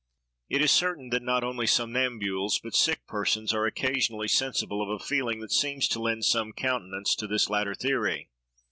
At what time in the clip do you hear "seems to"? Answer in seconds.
5.51-6.01